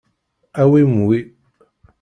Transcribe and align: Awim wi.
Awim 0.61 0.93
wi. 1.07 1.17